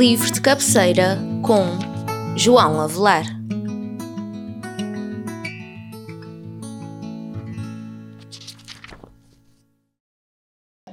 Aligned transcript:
Livro 0.00 0.32
de 0.32 0.40
cabeceira 0.40 1.18
com 1.42 1.62
João 2.34 2.80
Avelar. 2.80 3.26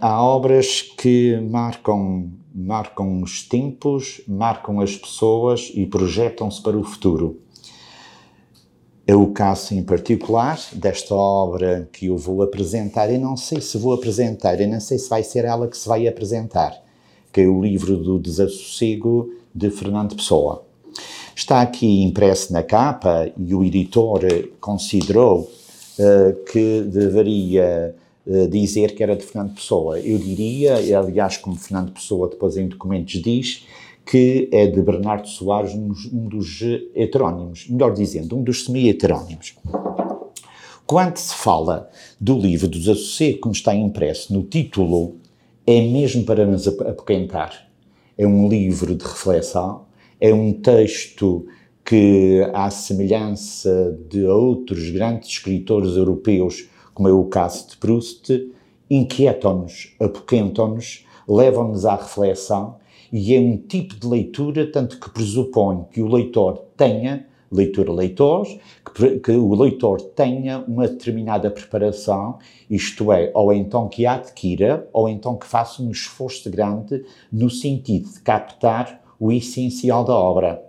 Há 0.02 0.22
obras 0.22 0.82
que 0.82 1.40
marcam, 1.40 2.34
marcam 2.54 3.22
os 3.22 3.48
tempos, 3.48 4.20
marcam 4.28 4.82
as 4.82 4.98
pessoas 4.98 5.72
e 5.74 5.86
projetam-se 5.86 6.62
para 6.62 6.78
o 6.78 6.84
futuro. 6.84 7.40
É 9.08 9.16
o 9.16 9.28
caso 9.28 9.74
em 9.74 9.84
particular 9.84 10.60
desta 10.74 11.16
obra 11.16 11.88
que 11.94 12.08
eu 12.08 12.18
vou 12.18 12.42
apresentar. 12.42 13.10
Eu 13.10 13.22
não 13.22 13.38
sei 13.38 13.62
se 13.62 13.78
vou 13.78 13.94
apresentar, 13.94 14.60
eu 14.60 14.68
não 14.68 14.82
sei 14.82 14.98
se 14.98 15.10
vai 15.10 15.24
ser 15.24 15.46
ela 15.46 15.70
que 15.70 15.78
se 15.78 15.88
vai 15.88 16.06
apresentar 16.10 16.86
que 17.38 17.42
é 17.42 17.48
o 17.48 17.62
livro 17.62 17.98
do 17.98 18.18
Desassossego 18.18 19.32
de 19.54 19.70
Fernando 19.70 20.16
Pessoa. 20.16 20.66
Está 21.36 21.62
aqui 21.62 22.02
impresso 22.02 22.52
na 22.52 22.64
capa 22.64 23.32
e 23.38 23.54
o 23.54 23.64
editor 23.64 24.22
considerou 24.60 25.42
uh, 25.42 26.52
que 26.52 26.82
deveria 26.82 27.96
uh, 28.26 28.48
dizer 28.48 28.96
que 28.96 29.04
era 29.04 29.16
de 29.16 29.24
Fernando 29.24 29.54
Pessoa. 29.54 30.00
Eu 30.00 30.18
diria, 30.18 30.78
aliás, 30.98 31.38
como 31.38 31.56
Fernando 31.56 31.92
Pessoa 31.92 32.28
depois 32.28 32.58
em 32.58 32.68
documentos 32.68 33.22
diz, 33.22 33.68
que 34.04 34.50
é 34.52 34.66
de 34.66 34.82
Bernardo 34.82 35.28
Soares, 35.28 35.76
um 35.76 36.28
dos 36.28 36.62
heterónimos, 36.96 37.68
melhor 37.70 37.94
dizendo, 37.94 38.36
um 38.36 38.42
dos 38.42 38.66
semi-heterónimos. 38.66 39.54
Quando 40.88 41.18
se 41.18 41.36
fala 41.36 41.88
do 42.20 42.36
livro 42.36 42.68
do 42.68 42.80
Desassossego, 42.80 43.42
como 43.42 43.54
está 43.54 43.76
impresso 43.76 44.34
no 44.34 44.42
título, 44.42 45.18
é 45.68 45.82
mesmo 45.82 46.24
para 46.24 46.46
nos 46.46 46.66
apoquentar. 46.66 47.68
É 48.18 48.26
um 48.26 48.48
livro 48.48 48.96
de 48.96 49.04
reflexão, 49.04 49.86
é 50.20 50.34
um 50.34 50.54
texto 50.54 51.46
que, 51.84 52.42
à 52.54 52.70
semelhança 52.70 54.00
de 54.10 54.24
outros 54.26 54.90
grandes 54.90 55.30
escritores 55.30 55.98
europeus, 55.98 56.70
como 56.94 57.10
é 57.10 57.12
o 57.12 57.26
caso 57.26 57.68
de 57.70 57.76
Proust, 57.76 58.50
inquietam-nos, 58.90 59.94
apoquentam-nos, 60.00 61.06
levam-nos 61.28 61.86
à 61.86 61.98
reflexão 61.98 62.78
e 63.12 63.36
é 63.36 63.40
um 63.40 63.58
tipo 63.58 64.00
de 64.00 64.08
leitura, 64.08 64.72
tanto 64.72 64.98
que 64.98 65.10
pressupõe 65.10 65.84
que 65.92 66.02
o 66.02 66.08
leitor 66.08 66.64
tenha 66.78 67.28
leitor-leitor, 67.52 68.46
que, 68.96 69.20
que, 69.20 69.32
o 69.32 69.54
leitor 69.56 70.02
tenha 70.02 70.64
uma 70.68 70.88
determinada 70.88 71.50
preparação, 71.50 72.38
isto 72.70 73.12
é, 73.12 73.32
ou 73.34 73.54
então 73.54 73.88
que 73.88 74.06
a 74.06 74.16
adquira, 74.16 74.88
ou 74.92 75.08
então 75.08 75.38
que 75.38 75.46
faça 75.46 75.82
um 75.82 75.92
esforço 75.92 76.50
grande 76.50 77.04
no 77.32 77.50
sentido 77.50 78.12
de 78.12 78.20
captar 78.22 79.02
o 79.20 79.32
essencial 79.32 80.04
da 80.04 80.16
obra. 80.16 80.64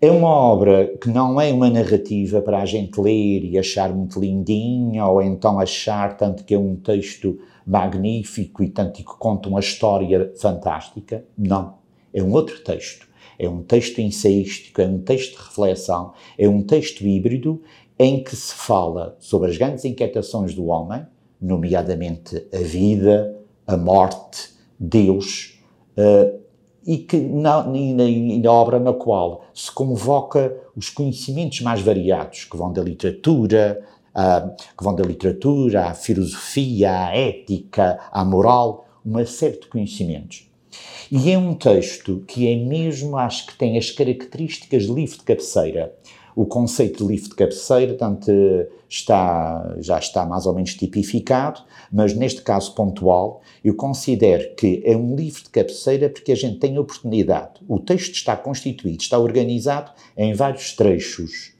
É 0.00 0.10
uma 0.10 0.28
obra 0.28 0.92
que 1.00 1.08
não 1.08 1.40
é 1.40 1.50
uma 1.50 1.70
narrativa 1.70 2.42
para 2.42 2.60
a 2.60 2.66
gente 2.66 3.00
ler 3.00 3.44
e 3.44 3.58
achar 3.58 3.88
muito 3.94 4.20
lindinha, 4.20 5.06
ou 5.06 5.22
então 5.22 5.58
achar 5.58 6.16
tanto 6.16 6.44
que 6.44 6.54
é 6.54 6.58
um 6.58 6.76
texto 6.76 7.38
magnífico 7.66 8.62
e 8.62 8.68
tanto 8.68 8.92
que 8.92 9.04
conta 9.04 9.48
uma 9.48 9.60
história 9.60 10.30
fantástica. 10.36 11.24
Não. 11.38 11.76
É 12.12 12.22
um 12.22 12.32
outro 12.32 12.62
texto 12.62 13.08
é 13.38 13.48
um 13.48 13.62
texto 13.62 14.00
ensaístico, 14.00 14.80
é 14.80 14.86
um 14.86 14.98
texto 14.98 15.36
de 15.36 15.44
reflexão, 15.44 16.12
é 16.38 16.48
um 16.48 16.62
texto 16.62 17.06
híbrido 17.06 17.62
em 17.98 18.22
que 18.22 18.34
se 18.34 18.54
fala 18.54 19.16
sobre 19.18 19.50
as 19.50 19.56
grandes 19.56 19.84
inquietações 19.84 20.54
do 20.54 20.66
homem, 20.66 21.04
nomeadamente 21.40 22.46
a 22.52 22.58
vida, 22.58 23.36
a 23.66 23.76
morte, 23.76 24.50
Deus, 24.78 25.60
uh, 25.96 26.40
e 26.86 26.98
que 26.98 27.16
na, 27.16 27.62
na, 27.64 28.04
na, 28.42 28.52
obra 28.52 28.78
na 28.78 28.92
qual 28.92 29.44
se 29.54 29.70
convoca 29.72 30.54
os 30.76 30.90
conhecimentos 30.90 31.60
mais 31.62 31.80
variados, 31.80 32.44
que 32.44 32.56
vão 32.56 32.72
da 32.72 32.82
literatura, 32.82 33.82
que 34.76 34.84
vão 34.84 34.94
da 34.94 35.02
literatura 35.02 35.86
à 35.86 35.94
filosofia, 35.94 37.06
à 37.06 37.16
ética, 37.16 37.98
à 38.12 38.24
moral, 38.24 38.86
uma 39.04 39.24
série 39.26 39.58
de 39.58 39.66
conhecimentos. 39.66 40.48
E 41.10 41.30
é 41.30 41.38
um 41.38 41.54
texto 41.54 42.22
que 42.26 42.48
é 42.48 42.56
mesmo, 42.56 43.16
acho 43.16 43.46
que 43.46 43.58
tem 43.58 43.76
as 43.76 43.90
características 43.90 44.84
de 44.84 44.92
livro 44.92 45.18
de 45.18 45.24
cabeceira. 45.24 45.94
O 46.36 46.46
conceito 46.46 47.04
de 47.04 47.12
livro 47.12 47.28
de 47.28 47.36
cabeceira 47.36 47.94
tanto 47.94 48.30
está, 48.88 49.76
já 49.78 49.98
está 49.98 50.26
mais 50.26 50.46
ou 50.46 50.54
menos 50.54 50.74
tipificado, 50.74 51.62
mas 51.92 52.14
neste 52.14 52.42
caso 52.42 52.74
pontual, 52.74 53.40
eu 53.64 53.74
considero 53.74 54.54
que 54.56 54.82
é 54.84 54.96
um 54.96 55.14
livro 55.14 55.44
de 55.44 55.50
cabeceira 55.50 56.08
porque 56.08 56.32
a 56.32 56.36
gente 56.36 56.58
tem 56.58 56.76
a 56.76 56.80
oportunidade. 56.80 57.60
O 57.68 57.78
texto 57.78 58.14
está 58.14 58.36
constituído, 58.36 59.02
está 59.02 59.18
organizado 59.18 59.92
em 60.16 60.34
vários 60.34 60.72
trechos. 60.72 61.52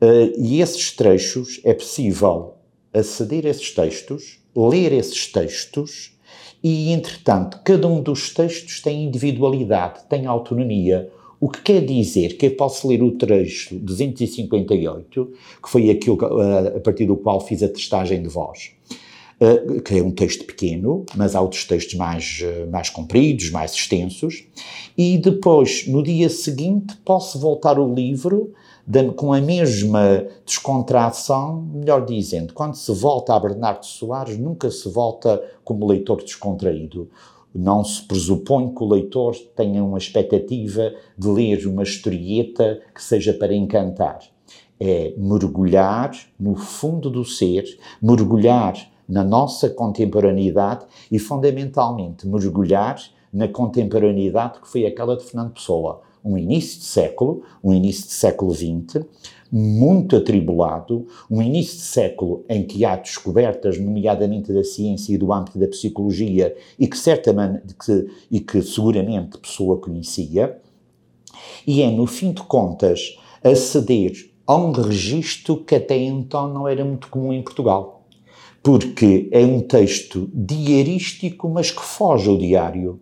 Uh, 0.00 0.32
e 0.38 0.60
esses 0.60 0.92
trechos 0.92 1.60
é 1.62 1.74
possível 1.74 2.54
aceder 2.92 3.46
a 3.46 3.50
esses 3.50 3.70
textos, 3.70 4.40
ler 4.56 4.92
esses 4.92 5.30
textos 5.30 6.18
e, 6.62 6.92
entretanto, 6.92 7.60
cada 7.64 7.88
um 7.88 8.02
dos 8.02 8.34
textos 8.34 8.80
tem 8.80 9.04
individualidade, 9.04 10.00
tem 10.08 10.26
autonomia. 10.26 11.10
O 11.40 11.48
que 11.48 11.62
quer 11.62 11.84
dizer 11.84 12.36
que 12.36 12.46
eu 12.46 12.50
posso 12.50 12.86
ler 12.86 13.02
o 13.02 13.12
trecho 13.12 13.76
258, 13.76 15.32
que 15.62 15.70
foi 15.70 15.88
aquilo 15.88 16.18
eh, 16.42 16.76
a 16.76 16.80
partir 16.80 17.06
do 17.06 17.16
qual 17.16 17.40
fiz 17.40 17.62
a 17.62 17.68
testagem 17.68 18.22
de 18.22 18.28
voz, 18.28 18.72
eh, 19.40 19.80
que 19.82 19.98
é 19.98 20.02
um 20.02 20.10
texto 20.10 20.44
pequeno, 20.44 21.06
mas 21.16 21.34
há 21.34 21.40
outros 21.40 21.64
textos 21.64 21.94
mais, 21.94 22.40
eh, 22.42 22.66
mais 22.66 22.90
compridos, 22.90 23.48
mais 23.50 23.72
extensos, 23.72 24.44
e 24.98 25.16
depois, 25.16 25.86
no 25.86 26.02
dia 26.02 26.28
seguinte, 26.28 26.94
posso 27.06 27.38
voltar 27.38 27.78
o 27.78 27.94
livro 27.94 28.52
com 29.16 29.32
a 29.32 29.40
mesma 29.40 30.26
descontração, 30.44 31.62
melhor 31.72 32.04
dizendo, 32.04 32.52
quando 32.52 32.74
se 32.74 32.92
volta 32.92 33.34
a 33.34 33.40
Bernardo 33.40 33.86
Soares, 33.86 34.36
nunca 34.36 34.68
se 34.70 34.88
volta 34.88 35.40
como 35.62 35.86
leitor 35.86 36.22
descontraído. 36.22 37.08
Não 37.54 37.84
se 37.84 38.02
pressupõe 38.02 38.74
que 38.74 38.82
o 38.82 38.88
leitor 38.88 39.36
tenha 39.54 39.84
uma 39.84 39.98
expectativa 39.98 40.92
de 41.16 41.28
ler 41.28 41.66
uma 41.66 41.84
historieta 41.84 42.80
que 42.92 43.02
seja 43.02 43.32
para 43.32 43.54
encantar. 43.54 44.20
É 44.78 45.14
mergulhar 45.16 46.10
no 46.38 46.56
fundo 46.56 47.08
do 47.10 47.24
ser, 47.24 47.64
mergulhar 48.02 48.74
na 49.08 49.22
nossa 49.22 49.70
contemporaneidade 49.70 50.84
e, 51.12 51.18
fundamentalmente, 51.18 52.26
mergulhar 52.26 53.00
na 53.32 53.46
contemporaneidade 53.46 54.60
que 54.60 54.68
foi 54.68 54.84
aquela 54.84 55.16
de 55.16 55.24
Fernando 55.24 55.52
Pessoa 55.52 56.02
um 56.24 56.36
início 56.36 56.78
de 56.78 56.84
século, 56.84 57.42
um 57.62 57.72
início 57.72 58.06
de 58.06 58.12
século 58.12 58.54
XX, 58.54 59.04
muito 59.50 60.16
atribulado, 60.16 61.06
um 61.30 61.42
início 61.42 61.76
de 61.76 61.84
século 61.84 62.44
em 62.48 62.64
que 62.64 62.84
há 62.84 62.96
descobertas, 62.96 63.78
nomeadamente 63.78 64.52
da 64.52 64.62
ciência 64.62 65.12
e 65.12 65.18
do 65.18 65.32
âmbito 65.32 65.58
da 65.58 65.66
psicologia, 65.66 66.56
e 66.78 66.86
que, 66.86 66.96
certamente, 66.96 67.74
que, 67.74 68.06
e 68.30 68.40
que 68.40 68.62
seguramente 68.62 69.38
Pessoa 69.38 69.78
conhecia, 69.78 70.58
e 71.66 71.82
é, 71.82 71.90
no 71.90 72.06
fim 72.06 72.32
de 72.32 72.42
contas, 72.42 73.18
aceder 73.42 74.30
a 74.46 74.56
um 74.56 74.72
registro 74.72 75.56
que 75.56 75.74
até 75.74 75.96
então 75.96 76.52
não 76.52 76.66
era 76.66 76.84
muito 76.84 77.08
comum 77.08 77.32
em 77.32 77.42
Portugal. 77.42 78.04
Porque 78.62 79.28
é 79.32 79.40
um 79.40 79.60
texto 79.60 80.28
diarístico, 80.34 81.48
mas 81.48 81.70
que 81.70 81.80
foge 81.80 82.28
ao 82.28 82.36
diário 82.36 83.00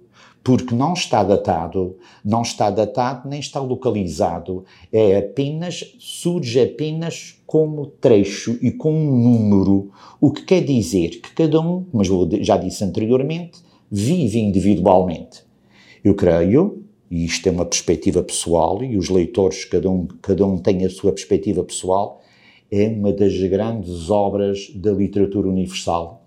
porque 0.49 0.75
não 0.75 0.95
está 0.95 1.23
datado, 1.23 1.99
não 2.25 2.41
está 2.41 2.71
datado 2.71 3.29
nem 3.29 3.39
está 3.39 3.61
localizado, 3.61 4.65
é 4.91 5.19
apenas, 5.19 5.95
surge 5.99 6.59
apenas 6.59 7.39
como 7.47 7.85
trecho 7.85 8.59
e 8.63 8.71
com 8.71 8.91
um 8.91 9.15
número, 9.15 9.91
o 10.19 10.33
que 10.33 10.47
quer 10.47 10.65
dizer 10.65 11.21
que 11.21 11.35
cada 11.35 11.61
um, 11.61 11.85
eu 11.93 12.43
já 12.43 12.57
disse 12.57 12.83
anteriormente, 12.83 13.59
vive 13.91 14.39
individualmente. 14.39 15.43
Eu 16.03 16.15
creio, 16.15 16.83
e 17.11 17.27
isto 17.27 17.47
é 17.47 17.53
uma 17.53 17.67
perspectiva 17.67 18.23
pessoal, 18.23 18.83
e 18.83 18.97
os 18.97 19.11
leitores, 19.11 19.67
cada 19.67 19.91
um, 19.91 20.07
cada 20.23 20.47
um 20.47 20.57
tem 20.57 20.83
a 20.83 20.89
sua 20.89 21.13
perspectiva 21.13 21.63
pessoal, 21.63 22.23
é 22.73 22.89
uma 22.89 23.13
das 23.13 23.37
grandes 23.37 24.09
obras 24.09 24.71
da 24.75 24.93
literatura 24.93 25.47
universal 25.47 26.18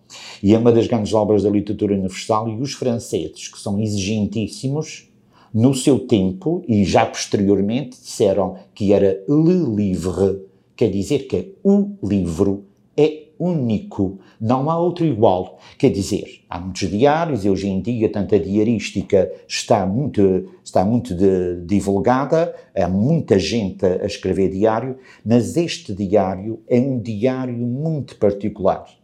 e 0.41 0.53
é 0.53 0.57
uma 0.57 0.71
das 0.71 0.87
grandes 0.87 1.13
obras 1.13 1.43
da 1.43 1.49
literatura 1.49 1.93
universal, 1.93 2.49
e 2.49 2.61
os 2.61 2.73
franceses, 2.73 3.47
que 3.47 3.59
são 3.59 3.79
exigentíssimos, 3.79 5.11
no 5.53 5.73
seu 5.73 5.99
tempo 5.99 6.63
e 6.67 6.85
já 6.85 7.05
posteriormente 7.05 7.99
disseram 7.99 8.55
que 8.73 8.93
era 8.93 9.21
le 9.27 9.75
livre, 9.75 10.43
quer 10.75 10.89
dizer 10.89 11.27
que 11.27 11.35
é 11.35 11.47
o 11.63 11.91
livro 12.03 12.65
é 12.95 13.27
único, 13.39 14.19
não 14.39 14.69
há 14.69 14.77
outro 14.77 15.03
igual. 15.03 15.57
Quer 15.77 15.89
dizer, 15.89 16.43
há 16.47 16.59
muitos 16.59 16.87
diários 16.87 17.43
e 17.43 17.49
hoje 17.49 17.67
em 17.67 17.81
dia 17.81 18.07
tanta 18.11 18.39
diarística 18.39 19.31
está 19.47 19.85
muito, 19.85 20.47
está 20.63 20.85
muito 20.85 21.15
de, 21.15 21.61
divulgada, 21.65 22.53
há 22.75 22.87
muita 22.87 23.39
gente 23.39 23.85
a 23.85 24.05
escrever 24.05 24.51
diário, 24.51 24.97
mas 25.25 25.57
este 25.57 25.93
diário 25.93 26.59
é 26.67 26.79
um 26.79 26.99
diário 26.99 27.57
muito 27.57 28.15
particular 28.17 29.00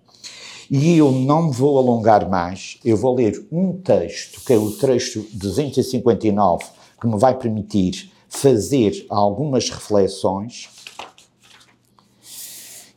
E 0.70 0.98
eu 0.98 1.12
não 1.12 1.50
vou 1.50 1.78
alongar 1.78 2.30
mais, 2.30 2.78
eu 2.84 2.98
vou 2.98 3.16
ler 3.16 3.48
um 3.52 3.74
texto, 3.74 4.42
que 4.46 4.52
é 4.52 4.58
o 4.58 4.72
texto 4.72 5.26
259, 5.34 6.66
que 7.00 7.08
me 7.08 7.18
vai 7.18 7.38
permitir 7.38 8.12
fazer 8.28 9.06
algumas 9.10 9.70
reflexões, 9.70 10.70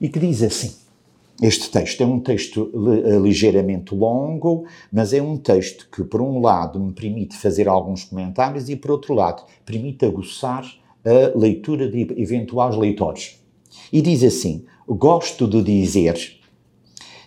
e 0.01 0.09
que 0.09 0.19
diz 0.19 0.43
assim: 0.43 0.75
este 1.41 1.71
texto 1.71 2.03
é 2.03 2.07
um 2.07 2.19
texto 2.19 2.71
ligeiramente 3.23 3.95
longo, 3.95 4.65
mas 4.93 5.13
é 5.13 5.23
um 5.23 5.37
texto 5.37 5.89
que, 5.91 6.03
por 6.03 6.21
um 6.21 6.41
lado, 6.41 6.81
me 6.81 6.93
permite 6.93 7.37
fazer 7.37 7.69
alguns 7.69 8.05
comentários 8.05 8.69
e, 8.69 8.75
por 8.75 8.91
outro 8.91 9.15
lado, 9.15 9.45
permite 9.65 10.05
aguçar 10.05 10.65
a 11.05 11.39
leitura 11.39 11.89
de 11.89 12.01
eventuais 12.21 12.77
leitores. 12.77 13.41
E 13.93 14.03
diz 14.03 14.25
assim: 14.25 14.65
Gosto 14.89 15.47
de 15.47 15.63
dizer 15.63 16.40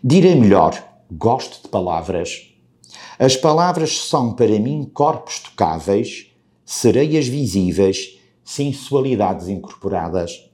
Direi 0.06 0.36
melhor, 0.36 0.84
gosto 1.10 1.64
de 1.64 1.70
palavras. 1.70 2.54
As 3.18 3.38
palavras 3.38 4.00
são 4.00 4.34
para 4.34 4.60
mim 4.60 4.84
corpos 4.94 5.40
tocáveis, 5.40 6.30
sereias 6.66 7.26
visíveis, 7.26 8.20
sensualidades 8.44 9.48
incorporadas. 9.48 10.52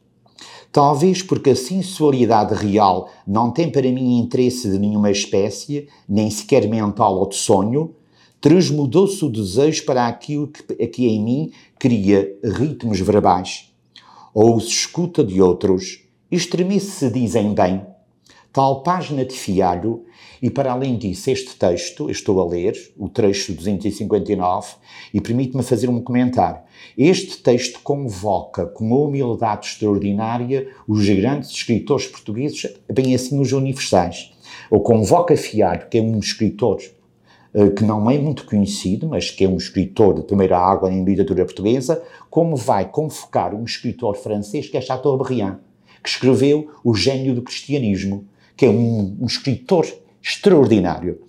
Talvez 0.72 1.24
porque 1.24 1.50
a 1.50 1.56
sensualidade 1.56 2.54
real 2.54 3.10
não 3.26 3.50
tem 3.50 3.72
para 3.72 3.92
mim 3.92 4.20
interesse 4.20 4.70
de 4.70 4.78
nenhuma 4.78 5.10
espécie, 5.10 5.88
nem 6.08 6.30
sequer 6.30 6.70
mental 6.70 7.18
ou 7.18 7.28
de 7.28 7.36
sonho, 7.36 7.96
transmudou-se 8.40 9.26
o 9.26 9.32
desejo 9.32 9.84
para 9.84 10.06
aquilo 10.06 10.48
que, 10.50 10.88
que 10.90 11.08
em 11.08 11.24
mim 11.24 11.52
cria 11.80 12.38
ritmos 12.44 13.00
verbais. 13.00 13.74
Ou 14.32 14.60
se 14.60 14.70
escuta 14.70 15.24
de 15.24 15.42
outros, 15.42 16.04
estremece 16.30 16.92
se 16.92 17.10
dizem 17.10 17.56
bem, 17.56 17.84
tal 18.52 18.82
página 18.82 19.24
de 19.24 19.34
fialho, 19.34 20.06
e 20.42 20.50
para 20.50 20.72
além 20.72 20.98
disso, 20.98 21.30
este 21.30 21.56
texto, 21.56 22.10
estou 22.10 22.42
a 22.42 22.46
ler, 22.46 22.74
o 22.98 23.08
trecho 23.08 23.54
259, 23.54 24.76
e 25.14 25.22
permite-me 25.22 25.64
fazer 25.64 25.90
um 25.90 26.02
comentário. 26.02 26.62
Este 26.98 27.38
texto 27.38 27.80
convoca 27.84 28.66
com 28.66 28.86
uma 28.86 28.98
humildade 28.98 29.68
extraordinária 29.68 30.68
os 30.88 31.08
grandes 31.08 31.52
escritores 31.52 32.08
portugueses, 32.08 32.74
bem 32.92 33.14
assim 33.14 33.40
os 33.40 33.52
universais. 33.52 34.34
Ou 34.72 34.82
convoca 34.82 35.38
Fialho, 35.38 35.88
que 35.88 35.98
é 35.98 36.02
um 36.02 36.18
escritor 36.18 36.80
uh, 37.54 37.72
que 37.72 37.84
não 37.84 38.10
é 38.10 38.18
muito 38.18 38.46
conhecido, 38.46 39.08
mas 39.08 39.30
que 39.30 39.44
é 39.44 39.48
um 39.48 39.58
escritor 39.58 40.16
de 40.16 40.24
primeira 40.24 40.58
água 40.58 40.92
em 40.92 41.04
literatura 41.04 41.46
portuguesa, 41.46 42.02
como 42.30 42.56
vai 42.56 42.90
convocar 42.90 43.54
um 43.54 43.64
escritor 43.64 44.16
francês 44.16 44.68
que 44.68 44.78
é 44.78 44.82
Chateaubriand, 44.82 45.60
que 46.02 46.10
escreveu 46.10 46.72
O 46.84 46.96
Gênio 46.96 47.36
do 47.36 47.42
Cristianismo 47.42 48.26
que 48.60 48.66
é 48.66 48.70
um, 48.70 49.16
um 49.22 49.26
escritor 49.26 49.88
extraordinário. 50.22 51.22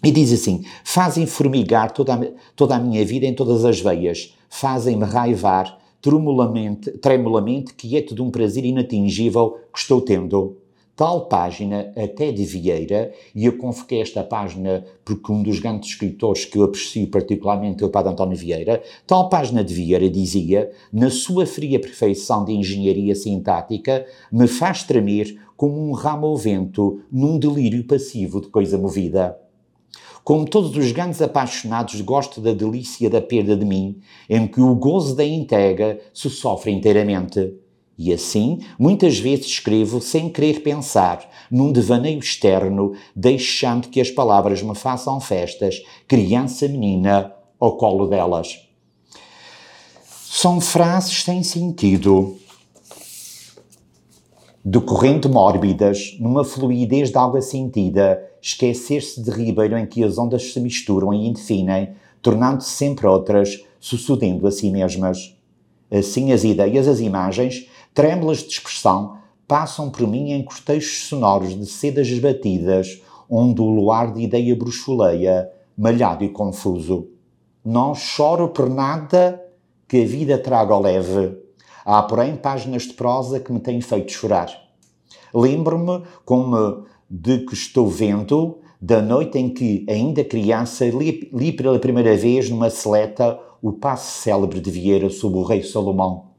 E 0.00 0.12
diz 0.12 0.32
assim: 0.32 0.64
fazem 0.84 1.26
formigar 1.26 1.90
toda 1.90 2.14
a, 2.14 2.20
toda 2.54 2.76
a 2.76 2.78
minha 2.78 3.04
vida 3.04 3.26
em 3.26 3.34
todas 3.34 3.64
as 3.64 3.80
veias, 3.80 4.32
fazem-me 4.48 5.04
raivar 5.04 5.76
tremulamente, 6.00 6.92
tremulamente, 6.98 7.74
quieto 7.74 8.14
de 8.14 8.22
um 8.22 8.30
prazer 8.30 8.64
inatingível 8.64 9.58
que 9.72 9.80
estou 9.80 10.00
tendo. 10.00 10.58
Tal 10.94 11.26
página, 11.26 11.90
até 11.96 12.30
de 12.30 12.44
Vieira, 12.44 13.12
e 13.34 13.46
eu 13.46 13.56
convoquei 13.56 14.00
esta 14.00 14.22
página 14.22 14.84
porque 15.04 15.32
um 15.32 15.42
dos 15.42 15.58
grandes 15.58 15.90
escritores 15.90 16.44
que 16.44 16.58
eu 16.58 16.64
aprecio 16.64 17.08
particularmente 17.08 17.82
é 17.82 17.86
o 17.86 17.90
Padre 17.90 18.12
António 18.12 18.36
Vieira, 18.36 18.80
tal 19.06 19.28
página 19.28 19.64
de 19.64 19.72
Vieira 19.72 20.08
dizia, 20.08 20.70
na 20.92 21.10
sua 21.10 21.46
fria 21.46 21.80
perfeição 21.80 22.44
de 22.44 22.52
engenharia 22.52 23.16
sintática, 23.16 24.06
me 24.30 24.46
faz 24.46 24.84
tremer 24.84 25.40
como 25.62 25.80
um 25.88 25.92
ramo 25.92 26.26
ao 26.26 26.36
vento 26.36 27.02
num 27.08 27.38
delírio 27.38 27.84
passivo 27.84 28.40
de 28.40 28.48
coisa 28.48 28.76
movida. 28.76 29.38
Como 30.24 30.44
todos 30.44 30.76
os 30.76 30.90
grandes 30.90 31.22
apaixonados, 31.22 32.00
gosto 32.00 32.40
da 32.40 32.52
delícia 32.52 33.08
da 33.08 33.22
perda 33.22 33.56
de 33.56 33.64
mim, 33.64 34.00
em 34.28 34.48
que 34.48 34.60
o 34.60 34.74
gozo 34.74 35.14
da 35.14 35.24
entrega 35.24 36.00
se 36.12 36.28
sofre 36.28 36.72
inteiramente. 36.72 37.54
E 37.96 38.12
assim, 38.12 38.58
muitas 38.76 39.20
vezes 39.20 39.46
escrevo 39.46 40.00
sem 40.00 40.28
querer 40.30 40.64
pensar, 40.64 41.30
num 41.48 41.70
devaneio 41.70 42.18
externo, 42.18 42.94
deixando 43.14 43.86
que 43.86 44.00
as 44.00 44.10
palavras 44.10 44.64
me 44.64 44.74
façam 44.74 45.20
festas, 45.20 45.80
criança 46.08 46.66
menina, 46.66 47.32
ao 47.60 47.76
colo 47.76 48.08
delas. 48.08 48.68
São 50.28 50.60
frases 50.60 51.22
sem 51.22 51.44
sentido, 51.44 52.36
decorrente 54.64 55.28
mórbidas, 55.28 56.16
numa 56.20 56.44
fluidez 56.44 57.10
de 57.10 57.18
água 57.18 57.42
sentida, 57.42 58.22
esquecer-se 58.40 59.20
de 59.20 59.30
ribeiro 59.30 59.76
em 59.76 59.86
que 59.86 60.04
as 60.04 60.18
ondas 60.18 60.52
se 60.52 60.60
misturam 60.60 61.12
e 61.12 61.26
indefinem, 61.26 61.90
tornando-se 62.20 62.70
sempre 62.70 63.06
outras, 63.06 63.64
sucedendo 63.80 64.46
a 64.46 64.52
si 64.52 64.70
mesmas. 64.70 65.36
Assim 65.90 66.32
as 66.32 66.44
ideias, 66.44 66.86
as 66.86 67.00
imagens, 67.00 67.66
trêmulas 67.92 68.38
de 68.38 68.50
expressão, 68.50 69.16
passam 69.48 69.90
por 69.90 70.06
mim 70.06 70.30
em 70.30 70.44
cortejos 70.44 71.08
sonoros 71.08 71.58
de 71.58 71.66
sedas 71.66 72.06
esbatidas, 72.06 73.02
onde 73.28 73.60
o 73.60 73.68
luar 73.68 74.12
de 74.12 74.22
ideia 74.22 74.54
bruxuleia, 74.54 75.50
malhado 75.76 76.22
e 76.22 76.28
confuso. 76.28 77.08
Não 77.64 77.94
choro 77.94 78.48
por 78.48 78.70
nada 78.70 79.42
que 79.88 80.02
a 80.02 80.06
vida 80.06 80.38
traga 80.38 80.72
ao 80.72 80.80
leve, 80.80 81.36
Há, 81.84 82.02
porém, 82.02 82.36
páginas 82.36 82.82
de 82.82 82.92
prosa 82.92 83.40
que 83.40 83.52
me 83.52 83.58
têm 83.58 83.80
feito 83.80 84.12
chorar. 84.12 84.52
Lembro-me 85.34 86.02
como 86.24 86.84
de 87.10 87.38
que 87.40 87.54
estou 87.54 87.88
vendo 87.88 88.58
da 88.80 89.02
noite 89.02 89.38
em 89.38 89.48
que, 89.48 89.84
ainda 89.88 90.24
criança, 90.24 90.84
li, 90.86 91.28
li 91.32 91.52
pela 91.52 91.78
primeira 91.78 92.16
vez 92.16 92.48
numa 92.48 92.70
seleta 92.70 93.38
o 93.60 93.72
passo 93.72 94.20
célebre 94.22 94.60
de 94.60 94.70
Vieira 94.70 95.10
sobre 95.10 95.38
o 95.38 95.42
rei 95.42 95.62
Salomão. 95.62 96.30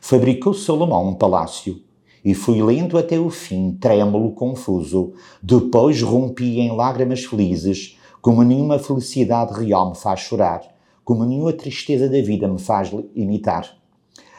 Fabricou 0.00 0.54
Salomão 0.54 1.08
um 1.08 1.14
palácio 1.14 1.80
e 2.24 2.34
fui 2.34 2.62
lendo 2.62 2.98
até 2.98 3.18
o 3.18 3.30
fim, 3.30 3.76
trêmulo, 3.80 4.32
confuso. 4.32 5.12
Depois 5.42 6.02
rompi 6.02 6.60
em 6.60 6.74
lágrimas 6.74 7.24
felizes, 7.24 7.98
como 8.20 8.42
nenhuma 8.42 8.78
felicidade 8.78 9.52
real 9.52 9.90
me 9.90 9.96
faz 9.96 10.20
chorar, 10.20 10.62
como 11.04 11.24
nenhuma 11.24 11.52
tristeza 11.52 12.08
da 12.08 12.20
vida 12.22 12.48
me 12.48 12.58
faz 12.58 12.90
imitar 13.14 13.83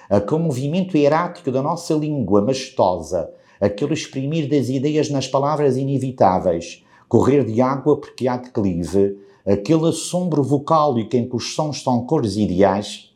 aquele 0.10 0.42
movimento 0.42 0.96
erático 0.96 1.52
da 1.52 1.62
nossa 1.62 1.94
língua 1.94 2.42
majestosa, 2.42 3.30
aquele 3.60 3.94
exprimir 3.94 4.50
das 4.50 4.70
ideias 4.70 5.10
nas 5.10 5.28
palavras 5.28 5.78
inevitáveis, 5.78 6.84
correr 7.08 7.44
de 7.46 7.62
água 7.62 7.98
porque 7.98 8.28
há 8.28 8.38
declive, 8.38 9.18
aquele 9.46 9.88
assombro 9.88 10.44
vocálico 10.44 11.16
em 11.16 11.28
que 11.28 11.36
os 11.36 11.54
sons 11.54 11.82
são 11.82 12.06
cores 12.06 12.36
ideais, 12.36 13.12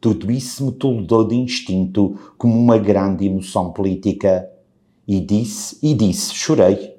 tudo 0.00 0.30
isso 0.30 0.64
me 0.64 0.72
toldou 0.72 1.26
de 1.26 1.34
instinto 1.34 2.16
como 2.36 2.56
uma 2.56 2.78
grande 2.78 3.26
emoção 3.26 3.72
política. 3.72 4.48
E 5.06 5.20
disse, 5.20 5.78
e 5.82 5.94
disse, 5.94 6.34
chorei. 6.34 6.96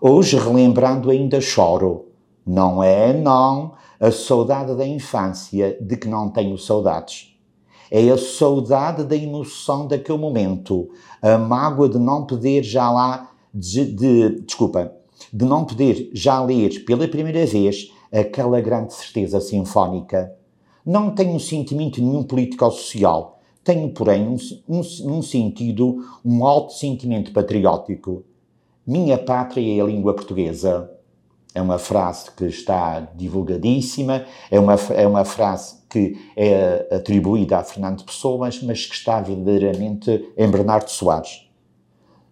Hoje, 0.00 0.36
relembrando, 0.36 1.10
ainda 1.10 1.40
choro. 1.40 2.06
Não 2.44 2.82
é, 2.82 3.12
não, 3.12 3.74
a 4.00 4.10
saudade 4.10 4.74
da 4.74 4.86
infância 4.86 5.76
de 5.80 5.96
que 5.96 6.08
não 6.08 6.30
tenho 6.30 6.56
saudades 6.58 7.30
é 7.90 8.08
a 8.10 8.16
saudade 8.16 9.04
da 9.04 9.16
emoção 9.16 9.86
daquele 9.86 10.18
momento, 10.18 10.88
a 11.20 11.36
mágoa 11.36 11.88
de 11.88 11.98
não 11.98 12.24
poder 12.24 12.62
já 12.62 12.90
lá, 12.90 13.30
de, 13.52 13.84
de, 13.84 14.40
desculpa, 14.42 14.92
de 15.32 15.44
não 15.44 15.64
poder 15.64 16.10
já 16.14 16.42
ler 16.42 16.84
pela 16.84 17.08
primeira 17.08 17.44
vez 17.44 17.92
aquela 18.12 18.60
grande 18.60 18.94
certeza 18.94 19.40
sinfónica. 19.40 20.34
Não 20.86 21.10
tenho 21.10 21.38
sentimento 21.40 22.00
nenhum 22.00 22.22
político 22.22 22.64
ou 22.64 22.70
social, 22.70 23.40
tenho, 23.62 23.90
porém, 23.90 24.26
um, 24.26 24.36
um, 24.68 24.80
um 24.80 25.22
sentido, 25.22 26.04
um 26.24 26.46
alto 26.46 26.72
sentimento 26.72 27.32
patriótico. 27.32 28.24
Minha 28.86 29.18
pátria 29.18 29.78
é 29.78 29.80
a 29.80 29.86
língua 29.86 30.14
portuguesa. 30.14 30.90
É 31.54 31.60
uma 31.60 31.78
frase 31.78 32.30
que 32.30 32.44
está 32.44 33.00
divulgadíssima, 33.14 34.24
é 34.50 34.60
uma, 34.60 34.74
é 34.94 35.06
uma 35.06 35.24
frase 35.24 35.80
que 35.88 36.16
é 36.36 36.86
atribuída 36.94 37.58
a 37.58 37.64
Fernando 37.64 38.04
Pessoas, 38.04 38.62
mas 38.62 38.86
que 38.86 38.94
está 38.94 39.20
verdadeiramente 39.20 40.32
em 40.36 40.48
Bernardo 40.48 40.88
Soares. 40.88 41.50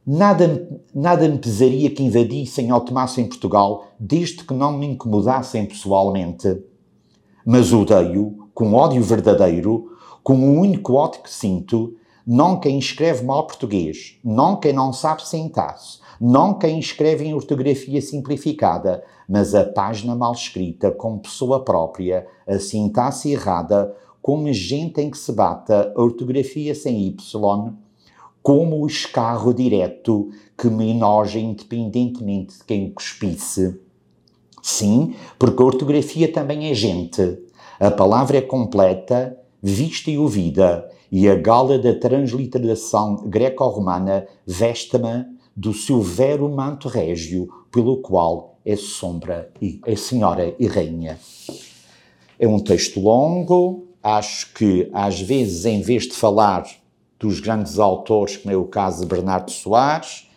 Nada, 0.07 0.81
nada 0.95 1.29
me 1.29 1.37
pesaria 1.37 1.91
que 1.91 2.03
invadissem 2.03 2.73
ou 2.73 2.81
tomassem 2.81 3.27
Portugal, 3.27 3.89
desde 3.99 4.45
que 4.45 4.55
não 4.55 4.73
me 4.79 4.87
incomodassem 4.87 5.67
pessoalmente. 5.67 6.63
Mas 7.45 7.73
odeio, 7.73 8.49
com 8.55 8.73
ódio 8.73 9.03
verdadeiro, 9.03 9.99
com 10.23 10.35
o 10.35 10.61
único 10.61 10.95
ódio 10.95 11.23
que 11.23 11.31
sinto, 11.31 11.98
não 12.31 12.61
quem 12.61 12.79
escreve 12.79 13.25
mal 13.25 13.47
português, 13.47 14.19
não 14.23 14.57
quem 14.61 14.71
não 14.71 14.93
sabe 14.93 15.27
sentar-se, 15.27 15.99
não 16.21 16.53
quem 16.53 16.79
escreve 16.79 17.25
em 17.25 17.33
ortografia 17.33 18.03
simplificada, 18.03 19.03
mas 19.27 19.55
a 19.55 19.65
página 19.65 20.15
mal 20.15 20.35
escrita, 20.35 20.91
com 20.91 21.17
pessoa 21.17 21.65
própria, 21.65 22.27
a 22.47 22.59
sintaxe 22.59 23.33
errada, 23.33 23.97
com 24.21 24.53
gente 24.53 25.01
em 25.01 25.11
que 25.11 25.17
se 25.17 25.33
bata, 25.33 25.91
a 25.97 26.03
ortografia 26.03 26.75
sem 26.75 27.07
Y, 27.07 27.73
como 28.43 28.83
o 28.83 28.87
escarro 28.87 29.55
direto 29.55 30.29
que 30.55 30.69
me 30.69 30.91
enoja 30.91 31.39
independentemente 31.39 32.59
de 32.59 32.65
quem 32.65 32.91
cuspisse. 32.91 33.81
Sim, 34.63 35.15
porque 35.39 35.63
a 35.63 35.65
ortografia 35.67 36.31
também 36.31 36.71
é 36.71 36.75
gente. 36.75 37.39
A 37.81 37.91
palavra 37.91 38.37
é 38.37 38.43
completa, 38.43 39.35
vista 39.63 40.11
e 40.11 40.19
ouvida, 40.19 40.89
e 41.11 41.29
a 41.29 41.35
gala 41.35 41.79
da 41.79 41.95
transliteração 41.95 43.17
greco-romana 43.27 44.27
veste-me 44.47 45.27
do 45.57 45.73
seu 45.73 46.01
vero 46.01 46.49
manto 46.49 46.89
régio, 46.89 47.49
pelo 47.73 47.97
qual 47.99 48.59
é 48.65 48.77
sombra 48.77 49.51
e 49.61 49.81
é 49.85 49.97
senhora 49.97 50.55
e 50.59 50.67
rainha. 50.67 51.19
É 52.39 52.47
um 52.47 52.61
texto 52.61 53.01
longo, 53.01 53.89
acho 54.03 54.53
que 54.53 54.89
às 54.93 55.21
vezes, 55.21 55.65
em 55.65 55.81
vez 55.81 56.05
de 56.05 56.13
falar 56.13 56.65
dos 57.19 57.41
grandes 57.41 57.79
autores, 57.79 58.37
como 58.37 58.55
é 58.55 58.57
o 58.57 58.67
caso 58.67 59.01
de 59.01 59.07
Bernardo 59.07 59.51
Soares, 59.51 60.28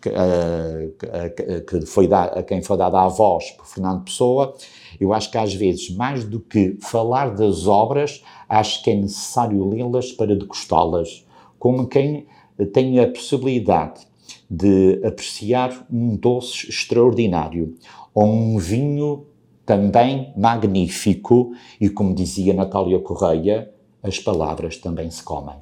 que, 0.00 0.08
uh, 0.08 1.64
que 1.66 1.86
foi 1.86 2.08
a 2.12 2.42
quem 2.42 2.62
foi 2.62 2.76
dada 2.76 3.00
a 3.00 3.08
voz 3.08 3.50
por 3.52 3.66
Fernando 3.66 4.04
Pessoa, 4.04 4.54
eu 5.00 5.12
acho 5.12 5.30
que 5.30 5.38
às 5.38 5.54
vezes, 5.54 5.94
mais 5.94 6.24
do 6.24 6.40
que 6.40 6.76
falar 6.80 7.34
das 7.34 7.66
obras, 7.66 8.22
acho 8.48 8.82
que 8.82 8.90
é 8.90 8.94
necessário 8.94 9.68
lê-las 9.68 10.12
para 10.12 10.34
degustá-las, 10.34 11.26
como 11.58 11.86
quem 11.86 12.26
tem 12.72 12.98
a 13.00 13.10
possibilidade 13.10 14.00
de 14.50 15.00
apreciar 15.04 15.86
um 15.90 16.16
doce 16.16 16.68
extraordinário 16.68 17.74
ou 18.14 18.26
um 18.26 18.58
vinho 18.58 19.26
também 19.64 20.32
magnífico 20.36 21.52
e, 21.80 21.88
como 21.88 22.14
dizia 22.14 22.52
Natália 22.52 22.98
Correia, 23.00 23.72
as 24.02 24.18
palavras 24.18 24.76
também 24.76 25.10
se 25.10 25.22
comem. 25.22 25.56